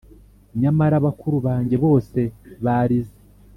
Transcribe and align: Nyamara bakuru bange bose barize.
Nyamara 0.61 0.95
bakuru 1.05 1.35
bange 1.45 1.75
bose 1.85 2.19
barize. 2.65 3.17